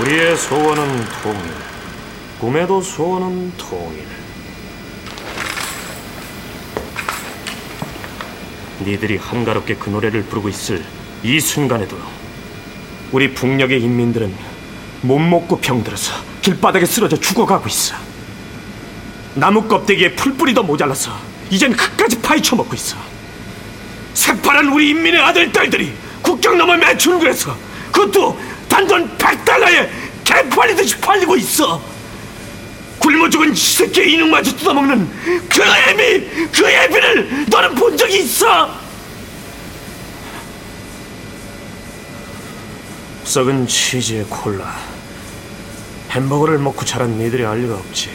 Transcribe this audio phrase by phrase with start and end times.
[0.00, 1.40] 우리의 소원은 통일,
[2.38, 4.06] 꿈에도 소원은 통일.
[8.80, 10.82] 니들이 한가롭게 그 노래를 부르고 있을
[11.22, 11.98] 이 순간에도
[13.12, 14.34] 우리 북녘의 인민들은
[15.02, 17.94] 못 먹고 병들어서 길바닥에 쓰러져 죽어가고 있어.
[19.34, 21.12] 나무 껍데기에 풀뿌리도 모자라서
[21.50, 22.96] 이젠 흙까지 파헤쳐 먹고 있어.
[24.14, 25.92] 새파란 우리 인민의 아들 딸들이
[26.22, 27.54] 국경 넘어 매출구에서
[27.92, 28.38] 그것도
[28.80, 29.88] 단돈 100달러에
[30.24, 31.82] 개팔리듯이 팔리고 있어.
[32.98, 35.08] 굶어 죽은 새끼 이능마저 뜯어먹는
[35.48, 38.70] 그 애미, 그 애비를 너는 본 적이 있어?
[43.24, 44.74] 썩은 치즈에 콜라,
[46.10, 48.10] 햄버거를 먹고 자란 니들이 알 리가 없지.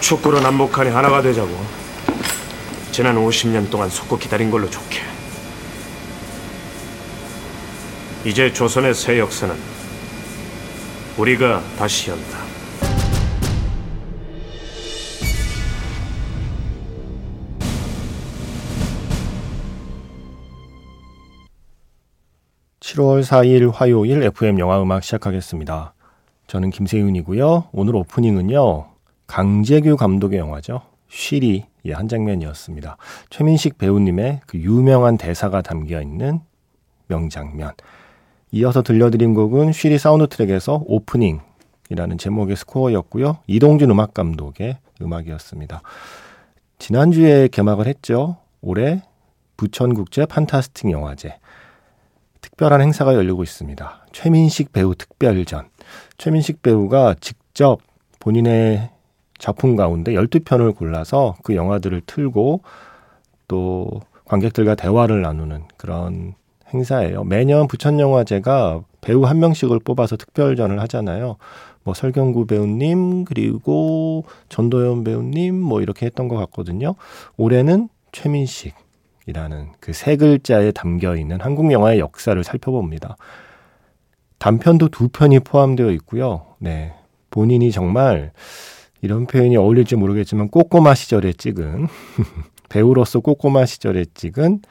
[0.00, 1.82] 축구로 남북한이 하나가 되자고.
[2.90, 5.11] 지난 50년 동안 속고 기다린 걸로 좋게.
[8.24, 9.52] 이제 조선의 새 역사는
[11.18, 12.38] 우리가 다시 연다.
[22.78, 25.94] 7월 4일 화요일 FM 영화 음악 시작하겠습니다.
[26.46, 27.70] 저는 김세윤이고요.
[27.72, 28.86] 오늘 오프닝은요.
[29.26, 30.82] 강재규 감독의 영화죠.
[31.08, 32.98] 쉬리의 한 장면이었습니다.
[33.30, 36.40] 최민식 배우님의 그 유명한 대사가 담겨 있는
[37.08, 37.72] 명장면.
[38.54, 43.38] 이어서 들려드린 곡은 쉬리 사운드 트랙에서 오프닝이라는 제목의 스코어였고요.
[43.46, 45.80] 이동준 음악 감독의 음악이었습니다.
[46.78, 48.36] 지난주에 개막을 했죠.
[48.60, 49.02] 올해
[49.56, 51.38] 부천국제 판타스틱 영화제.
[52.42, 54.06] 특별한 행사가 열리고 있습니다.
[54.12, 55.70] 최민식 배우 특별전.
[56.18, 57.78] 최민식 배우가 직접
[58.20, 58.90] 본인의
[59.38, 62.60] 작품 가운데 12편을 골라서 그 영화들을 틀고
[63.48, 66.34] 또 관객들과 대화를 나누는 그런
[66.74, 67.24] 행사예요.
[67.24, 71.36] 매년 부천영화제가 배우 한 명씩을 뽑아서 특별전을 하잖아요.
[71.84, 76.94] 뭐 설경구 배우님 그리고 전도연 배우님 뭐 이렇게 했던 것 같거든요.
[77.36, 78.74] 올해는 최민식
[79.26, 83.16] 이라는 그 세 글자에 담겨 있는 한국 영화의 역사를 살펴봅니다.
[84.38, 86.46] 단편도 두 편이 포함되어 있고요.
[86.58, 86.92] 네.
[87.30, 88.32] 본인이 정말
[89.00, 91.86] 이런 표현이 어울릴지 모르겠지만 꼬꼬마 시절에 찍은
[92.68, 94.62] 배우로서 꼬꼬마 시절에 찍은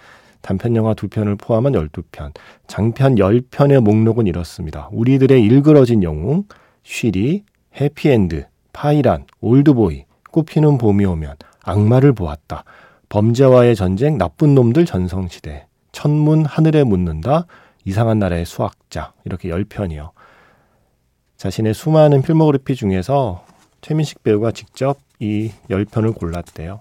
[0.41, 2.33] 단편 영화 두 편을 포함한 12편,
[2.67, 4.89] 장편 10편의 목록은 이렇습니다.
[4.91, 6.45] 우리들의 일그러진 영웅,
[6.83, 7.43] 쉬리,
[7.79, 12.63] 해피엔드, 파이란, 올드보이, 꽃피는 봄이 오면, 악마를 보았다.
[13.09, 17.45] 범죄와의 전쟁, 나쁜 놈들 전성시대, 천문 하늘에 묻는다,
[17.83, 20.11] 이상한 나라의 수학자 이렇게 10편이요.
[21.37, 23.45] 자신의 수많은 필모그래피 중에서
[23.81, 26.79] 최민식 배우가 직접 이 10편을 골랐대요.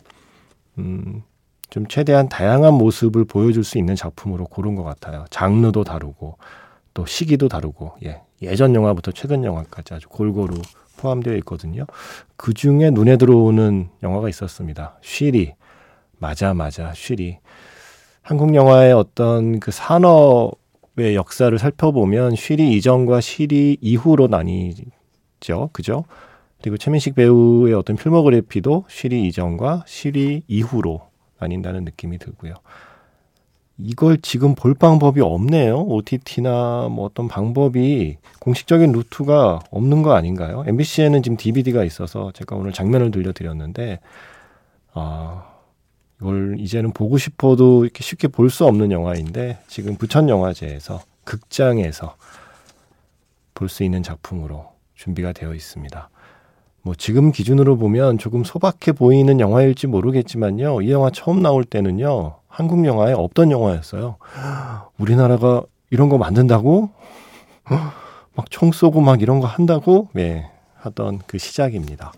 [0.78, 1.22] 음,
[1.70, 5.24] 좀 최대한 다양한 모습을 보여줄 수 있는 작품으로 고른 것 같아요.
[5.30, 6.36] 장르도 다르고
[6.92, 10.60] 또 시기도 다르고 예, 예전 영화부터 최근 영화까지 아주 골고루
[10.98, 11.86] 포함되어 있거든요.
[12.36, 14.98] 그 중에 눈에 들어오는 영화가 있었습니다.
[15.00, 15.54] 쉬리
[16.18, 17.38] 맞아, 맞아, 쉬리.
[18.20, 25.70] 한국 영화의 어떤 그 산업의 역사를 살펴보면 쉬리 이전과 쉬리 이후로 나뉘죠.
[25.72, 26.04] 그죠?
[26.60, 31.09] 그리고 최민식 배우의 어떤 필모그래피도 쉬리 이전과 쉬리 이후로
[31.40, 32.54] 나뉜다는 느낌이 들고요.
[33.78, 35.80] 이걸 지금 볼 방법이 없네요.
[35.82, 40.64] OTT나 뭐 어떤 방법이 공식적인 루트가 없는 거 아닌가요?
[40.66, 44.00] MBC에는 지금 DVD가 있어서 제가 오늘 장면을 들려드렸는데,
[44.92, 45.46] 아,
[46.20, 52.16] 이걸 이제는 보고 싶어도 이렇게 쉽게 볼 수 없는 영화인데 지금 부천 영화제에서 극장에서
[53.54, 56.10] 볼 수 있는 작품으로 준비가 되어 있습니다.
[56.82, 60.82] 뭐 지금 기준으로 보면 조금 소박해 보이는 영화일지 모르겠지만요.
[60.82, 62.36] 이 영화 처음 나올 때는요.
[62.48, 64.16] 한국 영화에 없던 영화였어요.
[64.98, 66.90] 우리나라가 이런 거 만든다고?
[68.34, 70.08] 막 총 쏘고 막 이런 거 한다고?
[70.14, 72.12] 네, 하던 그 시작입니다.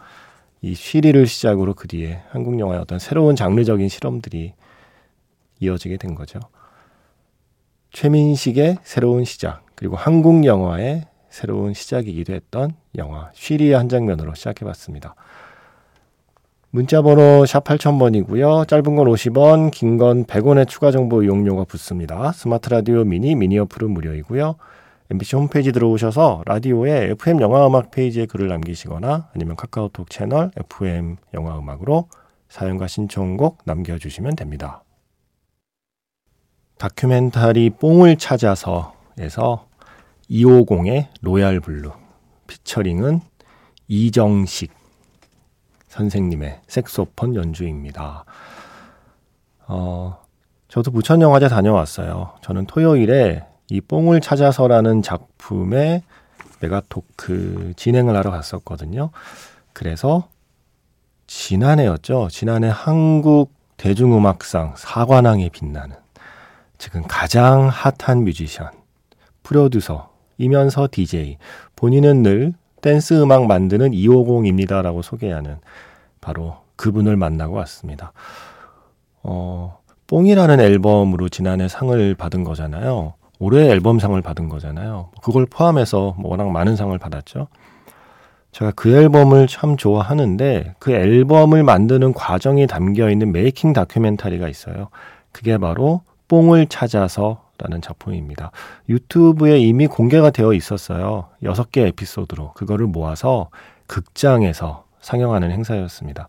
[0.60, 4.54] 이 쉬리를 시작으로 그 뒤에 한국 영화의 어떤 새로운 장르적인 실험들이
[5.58, 6.38] 이어지게 된 거죠.
[7.91, 15.14] 최민식의 새로운 시작, 그리고 한국 영화의 새로운 시작이기도 했던 영화 쉬리의 한 장면으로 시작해봤습니다.
[16.70, 18.68] 문자번호 샵 8000번이고요.
[18.68, 22.32] 짧은 건 50원, 긴 건 100원의 추가 정보 이용료가 붙습니다.
[22.32, 24.56] 스마트 라디오 미니, 미니 어플은 무료이고요.
[25.10, 32.08] MBC 홈페이지 들어오셔서 라디오에 FM 영화음악 페이지에 글을 남기시거나 아니면 카카오톡 채널 FM 영화음악으로
[32.48, 34.82] 사연과 신청곡 남겨주시면 됩니다.
[36.78, 39.66] 다큐멘터리 뽕을 찾아서에서
[40.32, 41.92] 250의 Royal Blue
[42.46, 43.20] 피처링은
[43.86, 44.72] 이정식
[45.88, 48.24] 선생님의 색소폰 연주입니다.
[49.66, 50.18] 어,
[50.68, 52.32] 저도 부천영화제 다녀왔어요.
[52.40, 56.02] 저는 토요일에 이 뽕을 찾아서라는 작품의
[56.60, 59.10] 메가토크 진행을 하러 갔었거든요.
[59.74, 60.28] 그래서
[61.26, 62.28] 지난해였죠.
[62.30, 65.96] 지난해 한국 대중음악상 사관왕에 빛나는
[66.78, 68.70] 지금 가장 핫한 뮤지션,
[69.42, 71.38] 프로듀서이면서 DJ,
[71.76, 75.58] 본인은 늘 댄스 음악 만드는 250입니다 라고 소개하는
[76.20, 78.12] 바로 그분을 만나고 왔습니다.
[79.22, 83.14] 어, 뽕이라는 앨범으로 지난해 상을 받은 거잖아요.
[83.38, 85.10] 올해 앨범상을 받은 거잖아요.
[85.22, 87.48] 그걸 포함해서 뭐 워낙 많은 상을 받았죠.
[88.52, 94.88] 제가 그 앨범을 참 좋아하는데 그 앨범을 만드는 과정이 담겨 있는 메이킹 다큐멘터리가 있어요.
[95.32, 98.51] 그게 바로 뽕을 찾아서 라는 작품입니다.
[98.89, 101.28] 유튜브에 이미 공개가 되어 있었어요.
[101.43, 102.53] 6개 에피소드로.
[102.54, 103.51] 그거를 모아서
[103.87, 106.28] 극장에서 상영하는 행사였습니다.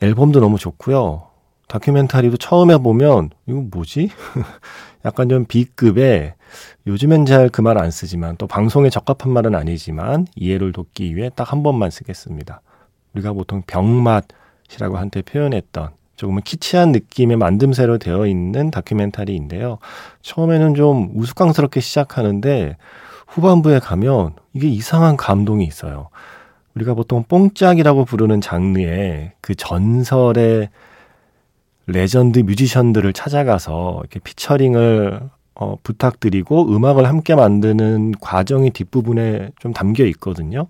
[0.00, 1.28] 앨범도 너무 좋고요.
[1.68, 4.10] 다큐멘터리도 처음에 보면 이거 뭐지?
[5.04, 6.34] 약간 좀 B급의
[6.86, 11.52] 요즘엔 잘 그 말 안 쓰지만 또 방송에 적합한 말은 아니지만 이해를 돕기 위해 딱
[11.52, 12.60] 한 번만 쓰겠습니다.
[13.14, 19.78] 우리가 보통 병맛이라고 한때 표현했던 조금은 키치한 느낌의 만듦새로 되어 있는 다큐멘터리인데요.
[20.22, 22.76] 처음에는 좀 우스꽝스럽게 시작하는데
[23.26, 26.08] 후반부에 가면 이게 이상한 감동이 있어요.
[26.74, 30.68] 우리가 보통 뽕짝이라고 부르는 장르의 그 전설의
[31.86, 40.66] 레전드 뮤지션들을 찾아가서 이렇게 피처링을 어, 부탁드리고 음악을 함께 만드는 과정이 뒷부분에 좀 담겨 있거든요.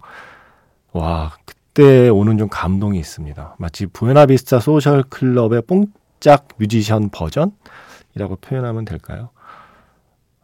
[0.92, 1.32] 와,
[1.74, 3.56] 그때 오는 좀 감동이 있습니다.
[3.58, 9.30] 마치 부에나비스타 소셜 클럽의 뽕짝 뮤지션 버전이라고 표현하면 될까요?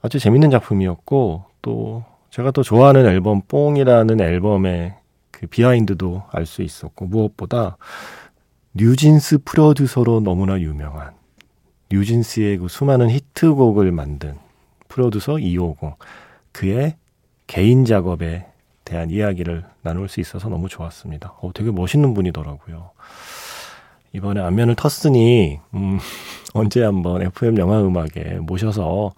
[0.03, 4.97] 아주 재밌는 작품이었고, 또 제가 또 좋아하는 앨범 뽕이라는 앨범의
[5.31, 7.77] 그 비하인드도 알 수 있었고, 무엇보다
[8.75, 11.13] 뉴진스 프로듀서로 너무나 유명한
[11.93, 14.37] 뉴진스의 그 수많은 히트곡을 만든
[14.89, 15.95] 프로듀서 250
[16.51, 16.97] 그의
[17.47, 18.50] 개인 작업에
[18.91, 21.35] 대한 이야기를 나눌 수 있어서 너무 좋았습니다.
[21.41, 22.91] 어, 되게 멋있는 분이더라고요.
[24.13, 26.01] 이번에 안면을 텄으니 음,
[26.55, 29.13] 언제 한번 FM 영화 음악에 모셔서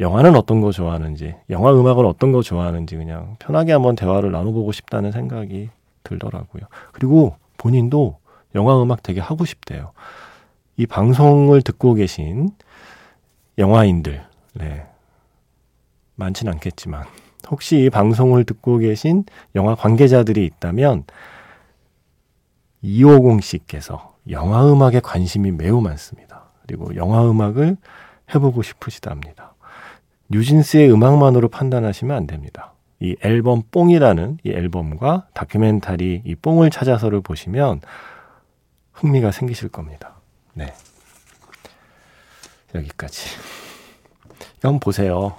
[0.00, 5.12] 영화는 어떤 거 좋아하는지, 영화 음악을 어떤 거 좋아하는지 그냥 편하게 한번 대화를 나눠보고 싶다는
[5.12, 5.68] 생각이
[6.04, 6.62] 들더라고요.
[6.92, 8.16] 그리고 본인도
[8.54, 9.92] 영화 음악 되게 하고 싶대요.
[10.78, 12.48] 이 방송을 듣고 계신
[13.58, 14.24] 영화인들,
[14.54, 14.86] 네.
[16.14, 17.04] 많진 않겠지만,
[17.50, 19.24] 혹시 이 방송을 듣고 계신
[19.54, 21.04] 영화 관계자들이 있다면,
[22.84, 26.44] 250씨께서 영화 음악에 관심이 매우 많습니다.
[26.62, 27.76] 그리고 영화 음악을
[28.34, 29.54] 해보고 싶으시답니다.
[30.30, 32.72] 뉴진스의 음악만으로 판단하시면 안 됩니다.
[33.00, 37.80] 이 앨범 뽕이라는 이 앨범과 다큐멘터리 이 뽕을 찾아서를 보시면
[38.92, 40.14] 흥미가 생기실 겁니다.
[40.54, 40.72] 네.
[42.74, 43.28] 여기까지.
[44.62, 45.36] 한번 보세요.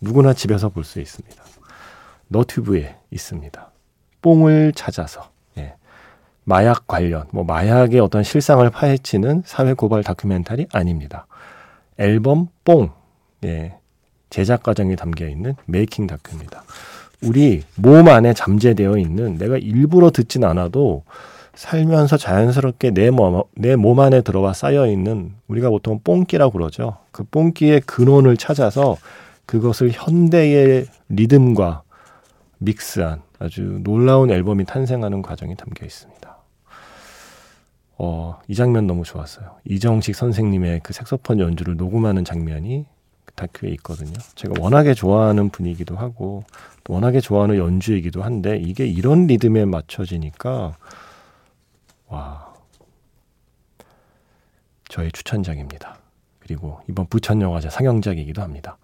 [0.00, 1.42] 누구나 집에서 볼 수 있습니다.
[2.28, 3.70] 너튜브에 있습니다.
[4.22, 5.30] 뽕을 찾아서.
[5.58, 5.74] 예.
[6.44, 11.26] 마약 관련, 뭐 마약의 어떤 실상을 파헤치는 사회 고발 다큐멘터리 아닙니다.
[11.98, 12.90] 앨범 뽕.
[13.44, 13.76] 예.
[14.28, 16.64] 제작 과정이 담겨 있는 메이킹 다큐입니다.
[17.22, 21.04] 우리 몸 안에 잠재되어 있는 내가 일부러 듣진 않아도
[21.54, 26.98] 살면서 자연스럽게 내 몸, 안에 들어와 쌓여 있는 우리가 보통 뽕기라고 그러죠.
[27.12, 28.98] 그 뽕기의 근원을 찾아서
[29.46, 31.82] 그것을 현대의 리듬과
[32.58, 36.36] 믹스한 아주 놀라운 앨범이 탄생하는 과정이 담겨 있습니다.
[37.98, 39.56] 어, 이 장면 너무 좋았어요.
[39.64, 42.84] 이정식 선생님의 그 색소폰 연주를 녹음하는 장면이
[43.24, 44.12] 그 다큐에 있거든요.
[44.34, 46.44] 제가 워낙에 좋아하는 분이기도 하고,
[46.84, 50.76] 또 워낙에 좋아하는 연주이기도 한데, 이게 이런 리듬에 맞춰지니까
[52.08, 52.54] 와.
[54.88, 55.98] 저의 추천작입니다.
[56.38, 58.78] 그리고 이번 부천영화제 상영작이기도 합니다.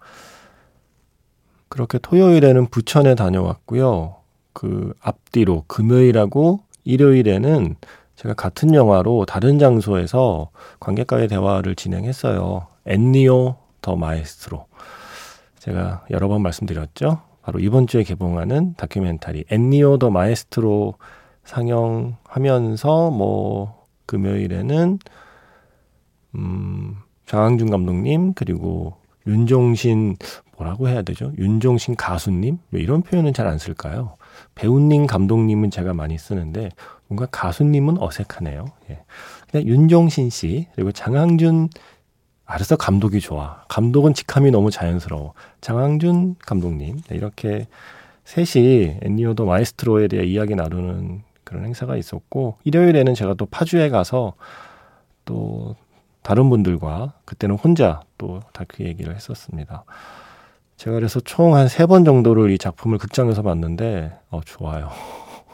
[1.73, 4.17] 그렇게 토요일에는 부천에 다녀왔고요.
[4.53, 7.77] 그 앞뒤로 금요일하고 일요일에는
[8.15, 12.67] 제가 같은 영화로 다른 장소에서 관객과의 대화를 진행했어요.
[12.85, 14.67] 엔니오 더 마에스트로.
[15.57, 17.21] 제가 여러 번 말씀드렸죠.
[17.41, 20.93] 바로 이번 주에 개봉하는 다큐멘터리 엔니오 더 마에스트로
[21.43, 24.99] 상영하면서 뭐 금요일에는
[26.35, 28.93] 음 장항준 감독님 그리고
[29.25, 30.17] 윤종신
[30.57, 31.31] 뭐라고 해야 되죠?
[31.37, 34.15] 윤종신 가수님 뭐 이런 표현은 잘 안 쓸까요?
[34.55, 36.69] 배우님 감독님은 제가 많이 쓰는데
[37.07, 38.65] 뭔가 가수님은 어색하네요.
[38.89, 38.99] 예.
[39.51, 41.69] 그냥 윤종신 씨 그리고 장항준
[42.45, 43.63] 알아서 감독이 좋아.
[43.69, 45.33] 감독은 직함이 너무 자연스러워.
[45.61, 47.67] 장항준 감독님 네, 이렇게
[48.25, 54.33] 셋이 엔니오도 마에스트로에 대해 이야기 나누는 그런 행사가 있었고 일요일에는 제가 또 파주에 가서
[55.25, 55.75] 또
[56.21, 59.83] 다른 분들과 그때는 혼자 또 다큐 얘기를 했었습니다.
[60.83, 64.89] 제가 그래서 총 한 세 번 정도를 이 작품을 극장에서 봤는데 어 좋아요.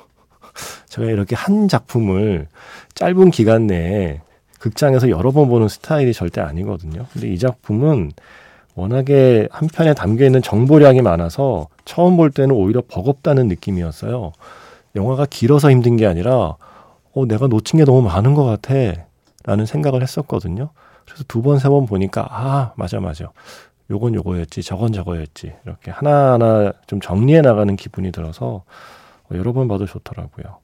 [0.89, 2.47] 제가 이렇게 한 작품을
[2.95, 4.21] 짧은 기간 내에
[4.59, 7.05] 극장에서 여러 번 보는 스타일이 절대 아니거든요.
[7.13, 8.11] 근데 이 작품은
[8.75, 14.31] 워낙에 한 편에 담겨 있는 정보량이 많아서 처음 볼 때는 오히려 버겁다는 느낌이었어요.
[14.95, 16.55] 영화가 길어서 힘든 게 아니라
[17.13, 18.73] 어, 내가 놓친 게 너무 많은 것 같아.
[19.43, 20.69] 라는 생각을 했었거든요.
[21.05, 23.31] 그래서 두 번, 세 번 보니까, 아, 맞아, 맞아.
[23.91, 25.53] 요건 요거였지, 저건 저거였지.
[25.65, 28.63] 이렇게 하나하나 좀 정리해 나가는 기분이 들어서
[29.25, 30.57] 어, 여러 번 봐도 좋더라고요.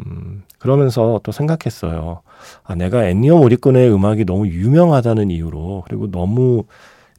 [0.00, 2.22] 음, 그러면서 또 생각했어요.
[2.64, 6.64] 아, 내가 엔니오 모리콘의 음악이 너무 유명하다는 이유로, 그리고 너무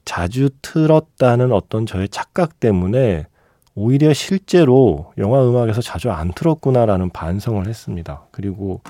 [0.05, 3.25] 자주 틀었다는 어떤 저의 착각 때문에
[3.75, 8.24] 오히려 실제로 영화 음악에서 자주 안 틀었구나라는 반성을 했습니다.
[8.31, 8.81] 그리고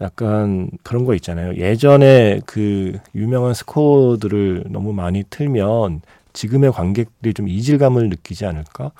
[0.00, 1.54] 약간 그런 거 있잖아요.
[1.56, 8.92] 예전에 그 유명한 스코어들을 너무 많이 틀면 지금의 관객들이 좀 이질감을 느끼지 않을까?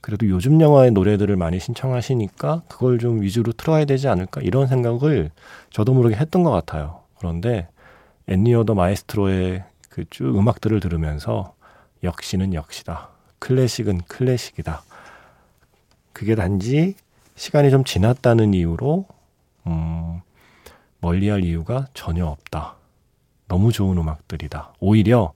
[0.00, 4.40] 그래도 요즘 영화의 노래들을 많이 신청하시니까 그걸 좀 위주로 틀어야 되지 않을까?
[4.42, 5.30] 이런 생각을
[5.70, 7.00] 저도 모르게 했던 것 같아요.
[7.18, 7.66] 그런데
[8.28, 11.54] 엔니어 더 마에스트로의 그 쭉 음악들을 들으면서
[12.04, 13.08] 역시는 역시다.
[13.38, 14.82] 클래식은 클래식이다.
[16.12, 16.94] 그게 단지
[17.34, 19.06] 시간이 좀 지났다는 이유로
[19.66, 20.20] 음,
[21.06, 22.74] 멀리할 이유가 전혀 없다.
[23.46, 24.74] 너무 좋은 음악들이다.
[24.80, 25.32] 오히려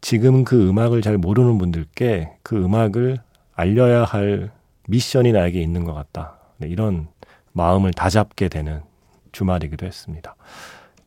[0.00, 3.18] 지금 그 음악을 잘 모르는 분들께 그 음악을
[3.54, 4.50] 알려야 할
[4.88, 6.36] 미션이 나에게 있는 것 같다.
[6.58, 7.06] 네, 이런
[7.52, 8.82] 마음을 다잡게 되는
[9.30, 10.34] 주말이기도 했습니다.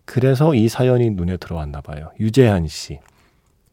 [0.05, 2.11] 그래서 이 사연이 눈에 들어왔나 봐요.
[2.21, 2.99] 유재한 씨.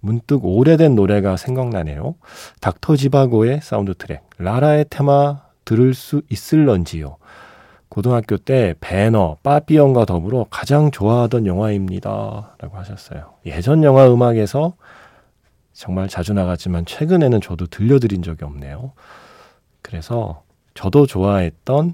[0.01, 2.17] 문득 오래된 노래가 생각나네요.
[2.61, 7.19] 닥터 지바고의 사운드 트랙, 라라의 테마 들을 수 있을런지요.
[7.93, 12.57] 고등학교 때 벤허, 빠삐용과 더불어 가장 좋아하던 영화입니다.
[12.59, 13.35] 라고 하셨어요.
[13.45, 14.73] 예전 영화 음악에서
[15.75, 18.93] 정말 자주 나갔지만 최근에는 저도 들려드린 적이 없네요.
[19.83, 21.93] 그래서 저도 좋아했던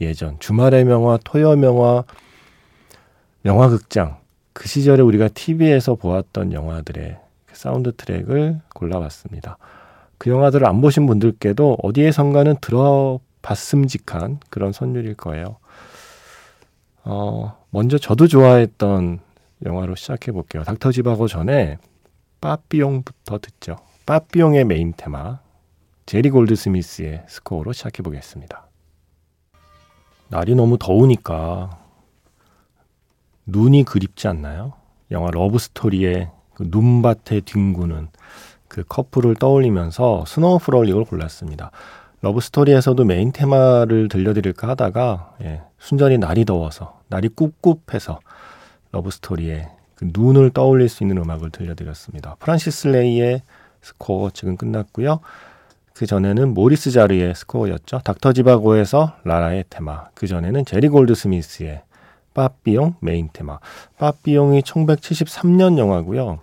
[0.00, 2.04] 예전 주말의 명화, 토요 명화,
[3.44, 4.18] 영화극장
[4.52, 7.18] 그 시절에 우리가 TV에서 보았던 영화들의
[7.52, 9.58] 사운드 트랙을 골라봤습니다.
[10.18, 15.58] 그 영화들을 안 보신 분들께도 어디에선가는 들어 봤음직한 그런 선율일 거예요.
[17.04, 19.20] 어, 먼저 저도 좋아했던
[19.64, 20.64] 영화로 시작해 볼게요.
[20.64, 21.78] 닥터 지바고 전에
[22.40, 23.76] 빠삐용부터 듣죠.
[24.04, 25.38] 빠삐용의 메인 테마
[26.06, 28.66] 제리 골드 스미스의 스코어로 시작해 보겠습니다.
[30.28, 31.78] 날이 너무 더우니까
[33.46, 34.72] 눈이 그립지 않나요?
[35.12, 38.08] 영화 러브 스토리의 그 눈밭에 뒹구는
[38.66, 41.70] 그 커플을 떠올리면서 Snow Frolic을 골랐습니다.
[42.22, 48.20] 러브 스토리에서도 메인 테마를 들려드릴까 하다가 예, 순전히 날이 더워서 날이 꿉꿉해서
[48.92, 52.36] 러브 스토리에 그 눈을 떠올릴 수 있는 음악을 들려드렸습니다.
[52.38, 53.42] 프란시스 레이의
[53.82, 55.20] 스코어 지금 끝났고요.
[55.94, 58.00] 그 전에는 모리스 자르의 스코어였죠.
[58.04, 60.08] 닥터 지바고에서 라라의 테마.
[60.14, 61.82] 그 전에는 제리 골드 스미스의
[62.34, 63.58] 빠삐용 메인 테마.
[63.96, 66.40] 빠삐용이 1973년 영화고요.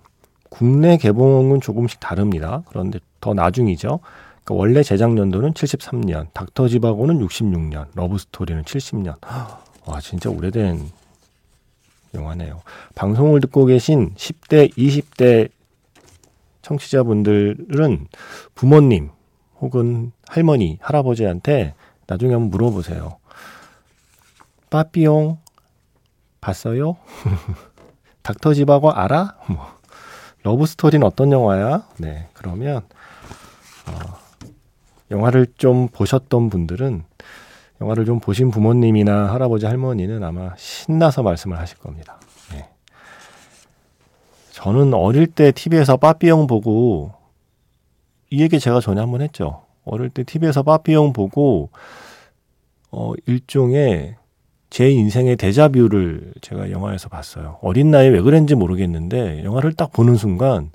[0.49, 2.63] 국내 개봉은 조금씩 다릅니다.
[2.69, 3.99] 그런데 더 나중이죠.
[4.43, 9.15] 그러니까 원래 제작 년도는 73년, 닥터 지바고는 66년, 러브 스토리는 70년.
[9.85, 10.89] 와, 진짜 오래된
[12.13, 12.61] 영화네요.
[12.95, 15.49] 방송을 듣고 계신 10대, 20대
[16.61, 18.07] 청취자분들은
[18.55, 19.09] 부모님
[19.59, 21.73] 혹은 할머니, 할아버지한테
[22.07, 23.17] 나중에 한번 물어보세요.
[24.69, 25.39] 빠삐용
[26.41, 26.97] 봤어요?
[28.23, 29.37] 닥터 지바고 알아?
[29.47, 29.79] 뭐
[30.43, 31.87] 러브 스토리는 어떤 영화야?
[31.97, 32.81] 네, 그러면
[33.87, 34.22] 어,
[35.11, 37.03] 영화를 좀 보셨던 분들은
[37.81, 42.19] 영화를 좀 보신 부모님이나 할아버지 할머니는 아마 신나서 말씀을 하실 겁니다.
[42.51, 42.69] 네.
[44.51, 47.13] 저는 어릴 때 TV에서 빠삐용 보고
[48.29, 49.63] 이 얘기 제가 전에 한번 했죠.
[49.85, 51.69] 어릴 때 TV에서 빠삐용 보고
[52.91, 54.15] 어 일종의
[54.69, 57.59] 제 인생의 데자뷰를 제가 영화에서 봤어요.
[57.61, 60.71] 어린 나이에 왜 그랬는지 모르겠는데 영화를 딱 보는 순간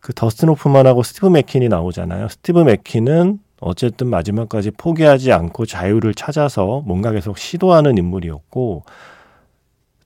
[0.00, 2.28] 그 더스틴 호프만하고 스티브 맥퀸이 나오잖아요.
[2.28, 8.84] 스티브 맥퀸은 어쨌든 마지막까지 포기하지 않고 자유를 찾아서 뭔가 계속 시도하는 인물이었고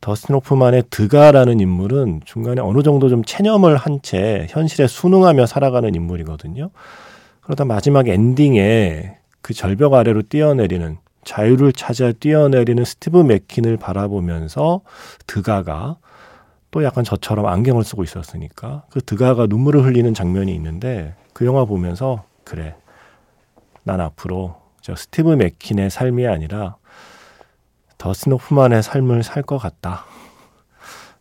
[0.01, 6.71] 더스틴 호프만의 드가라는 인물은 중간에 어느 정도 좀 체념을 한 채 현실에 순응하며 살아가는 인물이거든요.
[7.43, 14.81] 그러다 마지막 엔딩에 그 절벽 아래로 뛰어내리는 자유를 찾아 뛰어내리는 스티브 맥퀸을 바라보면서
[15.27, 15.97] 드가가
[16.71, 22.25] 또 약간 저처럼 안경을 쓰고 있었으니까 그 드가가 눈물을 흘리는 장면이 있는데 그 영화 보면서
[22.45, 22.75] 그래
[23.83, 26.77] 난 앞으로 저 스티브 맥킨의 삶이 아니라
[27.99, 30.05] 더스노프만의 삶을 살 것 같다.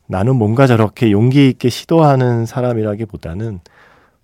[0.07, 3.59] 나는 뭔가 저렇게 용기 있게 시도하는 사람이라기보다는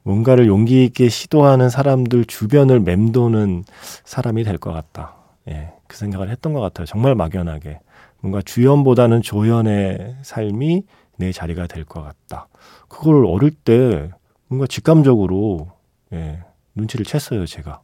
[0.03, 3.63] 뭔가를 용기 있게 시도하는 사람들 주변을 맴도는
[4.03, 5.15] 사람이 될 것 같다.
[5.49, 6.85] 예, 그 생각을 했던 것 같아요.
[6.85, 7.79] 정말 막연하게.
[8.19, 10.83] 뭔가 주연보다는 조연의 삶이
[11.17, 12.47] 내 자리가 될 것 같다.
[12.87, 14.09] 그걸 어릴 때
[14.47, 15.67] 뭔가 직감적으로
[16.13, 16.43] 예,
[16.75, 17.81] 눈치를 챘어요, 제가.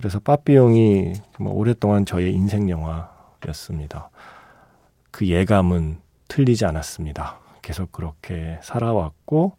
[0.00, 4.08] 그래서 빠삐용이 오랫동안 저의 인생 영화였습니다.
[5.10, 7.38] 그 예감은 틀리지 않았습니다.
[7.60, 9.58] 계속 그렇게 살아왔고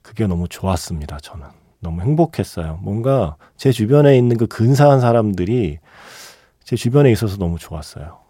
[0.00, 1.18] 그게 너무 좋았습니다.
[1.18, 1.48] 저는
[1.80, 2.78] 너무 행복했어요.
[2.80, 5.80] 뭔가 제 주변에 있는 그 근사한 사람들이
[6.62, 8.20] 제 주변에 있어서 너무 좋았어요.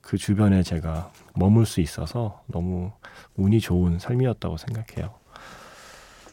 [0.00, 2.92] 그 주변에 제가 머물 수 있어서 너무
[3.36, 5.12] 운이 좋은 삶이었다고 생각해요.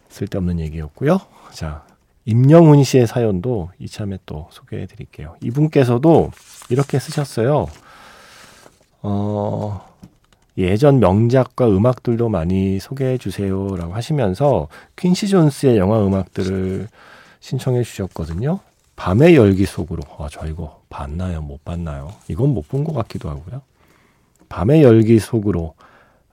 [0.10, 1.20] 쓸데없는 얘기였고요.
[1.52, 1.84] 자,
[2.26, 5.36] 임영훈 씨의 사연도 이참에 또 소개해 드릴게요.
[5.42, 6.32] 이분께서도
[6.70, 7.68] 이렇게 쓰셨어요.
[9.02, 9.82] 어,
[10.58, 16.88] 예전 명작과 음악들도 많이 소개해 주세요라고 하시면서 퀸시 존스의 영화 음악들을
[17.40, 18.60] 신청해 주셨거든요.
[18.96, 20.04] 밤의 열기 속으로.
[20.20, 21.42] 아, 저 이거 봤나요?
[21.42, 22.14] 못 봤나요?
[22.28, 23.62] 이건 못 본 것 같기도 하고요.
[24.50, 25.74] 밤의 열기 속으로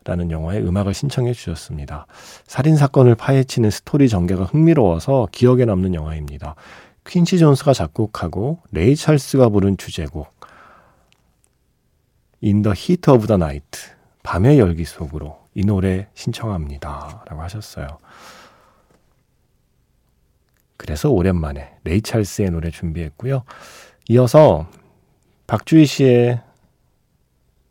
[0.08, 2.06] 라는 영화의 음악을 신청해 주셨습니다.
[2.46, 6.54] 살인사건을 파헤치는 스토리 전개가 흥미로워서 기억에 남는 영화입니다.
[7.06, 10.34] 퀸시 존스가 작곡하고 레이 찰스가 부른 주제곡
[12.42, 13.80] In the Heat of the Night
[14.22, 17.24] 밤의 열기 속으로 이 노래 신청합니다.
[17.28, 17.86] 라고 하셨어요.
[20.78, 23.44] 그래서 오랜만에 레이 찰스의 노래 준비했고요.
[24.08, 24.66] 이어서
[25.46, 26.40] 박주희 씨의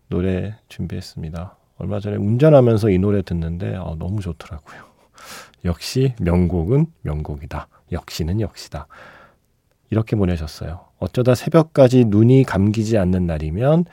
[0.10, 1.57] 노래 준비했습니다.
[1.78, 4.82] 얼마 전에 운전하면서 이 노래 듣는데 어, 너무 좋더라고요.
[5.66, 7.68] 역시 명곡은 명곡이다.
[7.92, 8.88] 역시는 역시다.
[9.90, 10.82] 이렇게 보내셨어요.
[11.00, 13.86] 어쩌다 새벽까지 눈이 감기지 않는 날이면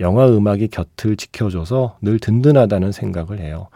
[0.00, 3.68] 영화 음악이 곁을 지켜줘서 늘 든든하다는 생각을 해요.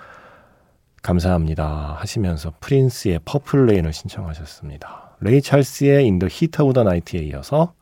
[1.03, 1.97] 감사합니다.
[1.99, 5.17] 하시면서 프린스의 Purple Rain을 신청하셨습니다.
[5.21, 7.75] 레이 찰스의 In the Heat of the Night에 이어서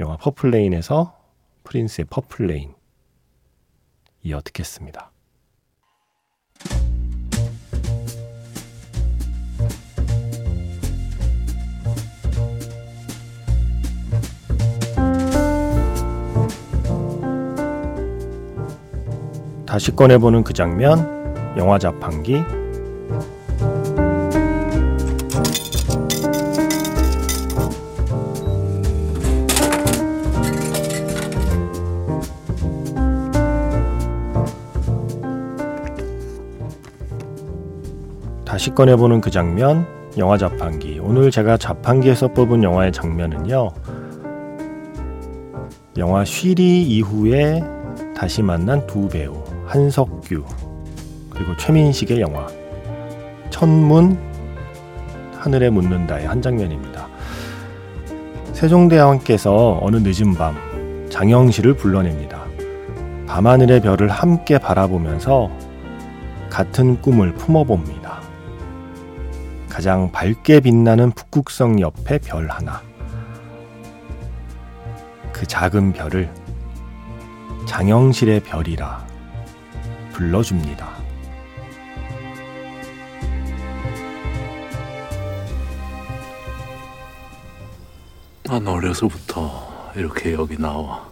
[0.00, 1.16] 영화 Purple Rain에서
[1.64, 2.74] 프린스의 Purple Rain
[4.22, 5.10] 이어 듣겠습니다.
[19.78, 22.42] 다시 꺼내보는 그 장면, 영화 자판기.
[38.44, 39.86] 다시 꺼내보는 그 장면,
[40.18, 40.98] 영화 자판기.
[41.00, 43.70] 오늘 제가 자판기에서 뽑은 영화의 장면은요,
[45.98, 47.62] 영화 쉬리 이후에
[48.16, 49.47] 다시 만난 두 배우.
[49.68, 50.44] 한석규
[51.28, 52.46] 그리고 최민식의 영화
[53.50, 54.18] 천문
[55.34, 57.06] 하늘에 묻는다의 한 장면입니다.
[58.54, 60.56] 세종대왕께서 어느 늦은 밤
[61.10, 62.44] 장영실을 불러냅니다.
[63.26, 65.50] 밤하늘의 별을 함께 바라보면서
[66.48, 68.22] 같은 꿈을 품어봅니다.
[69.68, 72.82] 가장 밝게 빛나는 북극성 옆에 별 하나.
[75.32, 76.32] 그 작은 별을
[77.66, 79.07] 장영실의 별이라
[80.18, 80.98] 불러줍니다.
[88.42, 91.08] 난 어려서부터 이렇게 여기 나와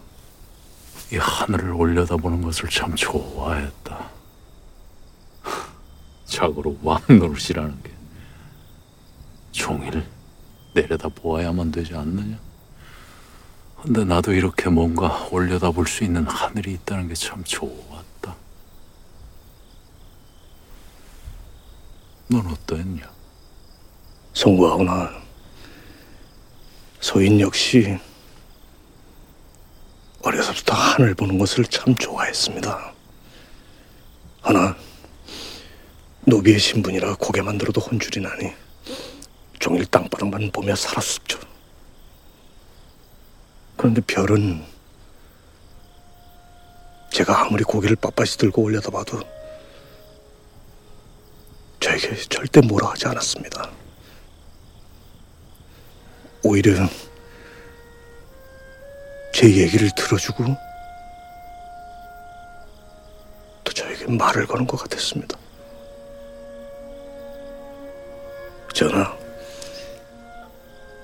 [1.13, 4.09] 이 하늘을 올려다보는 것을 참 좋아했다.
[6.25, 7.91] 자고로 왕 노릇이라는 게
[9.53, 10.03] 종일
[10.73, 12.37] 내려다 보아야만 되지 않느냐?
[13.81, 17.97] 근데 나도 이렇게 뭔가 올려다볼 수 있는 하늘이 있다는 게 참 좋아.
[22.27, 23.09] 넌 어떠했냐?
[24.33, 25.11] 송구하구나.
[26.99, 27.97] 소인 역시
[30.21, 32.93] 어려서부터 하늘 보는 것을 참 좋아했습니다.
[34.41, 34.75] 하나
[36.25, 38.51] 노비의 신분이라 고개만 들어도 혼줄이 나니
[39.59, 41.39] 종일 땅바닥만 보며 살았었죠.
[43.77, 44.65] 그런데 별은
[47.13, 49.36] 제가 아무리 고개를 빳빳이 들고 올려다봐도
[51.79, 53.69] 저에게 절대 뭐라 하지 않았습니다.
[56.43, 56.73] 오히려
[59.33, 60.45] 제 얘기를 들어주고
[63.63, 65.37] 또 저에게 말을 거는 것 같았습니다.
[68.73, 69.17] 전하,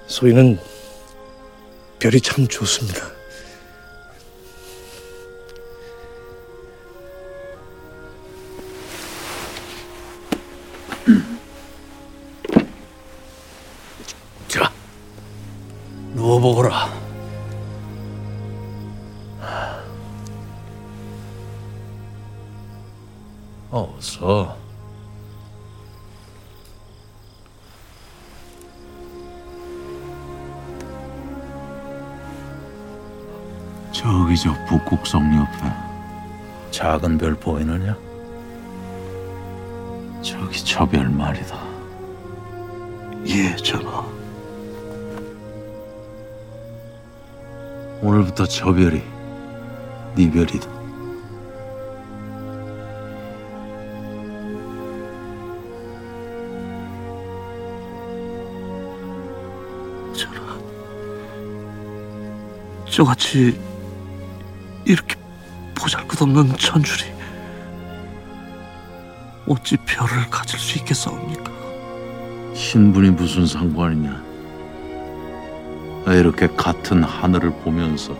[0.07, 0.59] 소희는
[1.99, 3.22] 별이 참 좋습니다.
[34.03, 35.73] 저기 저 북극성 옆에
[36.71, 37.95] 작은 별 보이느냐?
[40.21, 41.57] 저기 저 별 말이다.
[43.27, 44.03] 예, 전하.
[48.01, 49.01] 오늘부터 저 별이
[50.17, 50.69] 네 별이다.
[60.13, 60.57] 전하.
[62.89, 63.57] 저같이
[64.93, 65.17] 이렇게
[65.73, 67.11] 보잘것없는 천줄이
[69.47, 71.51] 어찌 별을 가질 수 있겠사옵니까?
[72.53, 74.23] 신분이 무슨 상관이냐?
[76.05, 78.15] 나 이렇게 같은 하늘을 보면서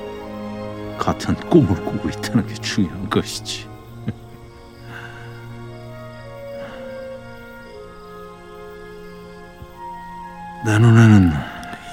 [0.98, 3.70] 같은 꿈을 꾸고 있다는 게 중요한 것이지.
[10.66, 11.32] 내 눈에는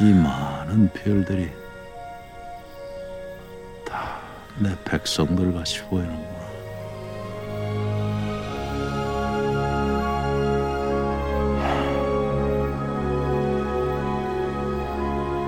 [0.01, 1.60] 이 많은 별들이
[4.63, 6.29] 내 백성들 같이 보이는구나.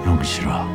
[0.06, 0.66] 영실아.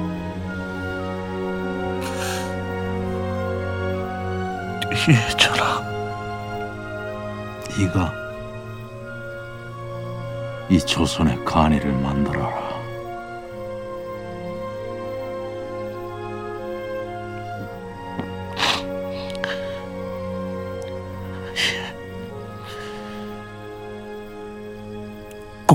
[5.10, 5.82] 예, 전하.
[7.80, 8.14] 네가
[10.70, 12.67] 이 조선의 간이를 만들어라.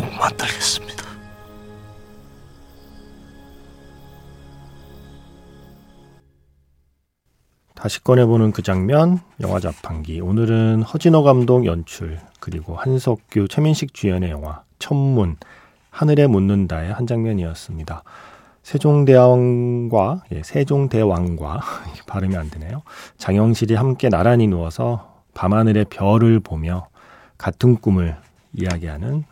[0.03, 1.03] 꼭 만들겠습니다.
[7.77, 10.21] 다시 꺼내보는 그 장면, 영화 자판기.
[10.21, 15.37] 오늘은 허진호 감독 연출, 그리고 한석규, 최민식 주연의 영화, 천문,
[15.91, 18.03] 하늘에 묻는다의 한 장면이었습니다.
[18.63, 21.61] 세종대왕과, 예, 세종대왕과,
[22.07, 22.83] 발음이 안 되네요.
[23.19, 26.89] 장영실이 함께 나란히 누워서 밤하늘의 별을 보며
[27.39, 28.17] 같은 꿈을
[28.53, 29.25] 이야기하는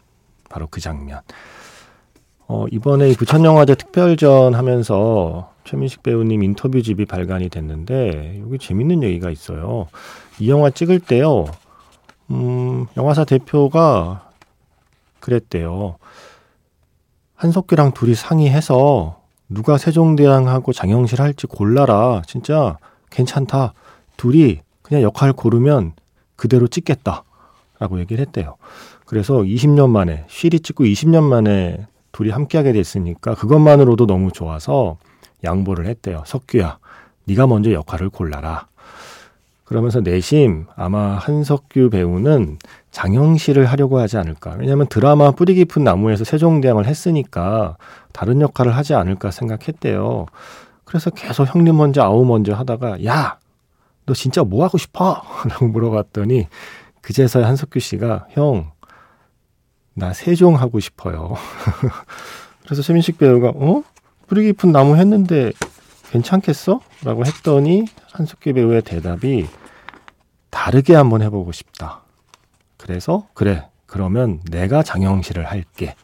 [0.51, 1.21] 바로 그 장면.
[2.47, 9.87] 어, 이번에 이 부천영화제 특별전 하면서 최민식 배우님 인터뷰집이 발간이 됐는데 여기 재밌는 얘기가 있어요.
[10.41, 11.47] 이 영화 찍을 때요.
[12.31, 14.29] 음, 영화사 대표가
[15.21, 15.97] 그랬대요.
[17.37, 22.23] 한석규랑 둘이 상의해서 누가 세종대왕하고 장영실 할지 골라라.
[22.27, 22.79] 진짜
[23.11, 23.75] 괜찮다.
[24.17, 25.93] 둘이 그냥 역할 고르면
[26.35, 27.23] 그대로 찍겠다.
[27.79, 28.57] 라고 얘기를 했대요.
[29.11, 34.99] 그래서 20년 만에, 쉬리 찍고 20년 만에 둘이 함께하게 됐으니까 그것만으로도 너무 좋아서
[35.43, 36.23] 양보를 했대요.
[36.27, 36.79] 석규야,
[37.25, 38.69] 네가 먼저 역할을 골라라.
[39.65, 42.59] 그러면서 내심 아마 한석규 배우는
[42.93, 44.55] 장영실을 하려고 하지 않을까.
[44.61, 47.79] 왜냐하면 드라마 뿌리 깊은 나무에서 세종대왕을 했으니까
[48.13, 50.27] 다른 역할을 하지 않을까 생각했대요.
[50.85, 53.39] 그래서 계속 형님 먼저 아우 먼저 하다가 야,
[54.07, 55.21] 너 진짜 뭐 하고 싶어?
[55.51, 56.47] 라고 물어봤더니
[57.01, 58.71] 그제서야 한석규 씨가 형,
[60.01, 61.35] 나 세종 하고 싶어요.
[62.65, 63.85] 그래서 최민식 배우가 어?
[64.27, 65.53] 뿌리 깊은 나무 했는데
[66.11, 66.81] 괜찮겠어?
[67.05, 69.47] 라고 했더니 한석규 배우의 대답이
[70.49, 72.01] 다르게 한번 해보고 싶다.
[72.79, 75.95] 그래서 그래 그러면 내가 장영실을 할게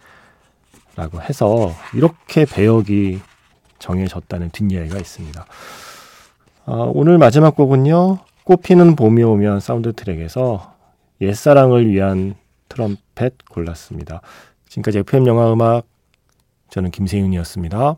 [0.94, 3.20] 라고 해서 이렇게 배역이
[3.78, 5.46] 정해졌다는 뒷이야기가 있습니다.
[6.66, 8.18] 아, 오늘 마지막 곡은요.
[8.44, 10.74] 꽃피는 봄이 오면 사운드 트랙에서
[11.22, 12.34] 옛사랑을 위한
[12.68, 14.20] 트럼펫 골랐습니다.
[14.68, 15.86] 지금까지 FM 영화 음악
[16.70, 17.96] 저는 김세윤이었습니다.